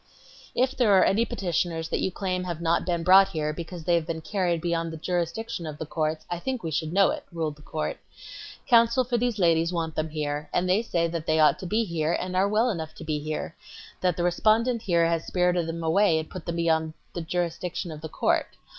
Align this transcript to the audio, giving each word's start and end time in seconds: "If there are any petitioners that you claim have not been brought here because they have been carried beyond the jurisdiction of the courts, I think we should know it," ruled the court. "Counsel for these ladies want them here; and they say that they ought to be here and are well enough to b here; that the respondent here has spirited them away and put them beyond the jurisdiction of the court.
"If 0.55 0.75
there 0.75 0.97
are 0.97 1.03
any 1.03 1.25
petitioners 1.25 1.87
that 1.89 1.99
you 1.99 2.09
claim 2.09 2.43
have 2.45 2.59
not 2.59 2.87
been 2.87 3.03
brought 3.03 3.27
here 3.27 3.53
because 3.53 3.83
they 3.83 3.93
have 3.93 4.07
been 4.07 4.19
carried 4.21 4.59
beyond 4.59 4.91
the 4.91 4.97
jurisdiction 4.97 5.67
of 5.67 5.77
the 5.77 5.85
courts, 5.85 6.25
I 6.27 6.39
think 6.39 6.63
we 6.63 6.71
should 6.71 6.91
know 6.91 7.11
it," 7.11 7.23
ruled 7.31 7.55
the 7.55 7.61
court. 7.61 7.99
"Counsel 8.67 9.03
for 9.03 9.19
these 9.19 9.37
ladies 9.37 9.71
want 9.71 9.93
them 9.93 10.09
here; 10.09 10.49
and 10.51 10.67
they 10.67 10.81
say 10.81 11.07
that 11.09 11.27
they 11.27 11.39
ought 11.39 11.59
to 11.59 11.67
be 11.67 11.83
here 11.83 12.13
and 12.13 12.35
are 12.35 12.49
well 12.49 12.71
enough 12.71 12.95
to 12.95 13.03
b 13.03 13.19
here; 13.19 13.55
that 13.99 14.17
the 14.17 14.23
respondent 14.23 14.81
here 14.81 15.05
has 15.05 15.27
spirited 15.27 15.67
them 15.67 15.83
away 15.83 16.17
and 16.17 16.31
put 16.31 16.47
them 16.47 16.55
beyond 16.55 16.95
the 17.13 17.21
jurisdiction 17.21 17.91
of 17.91 18.01
the 18.01 18.09
court. 18.09 18.47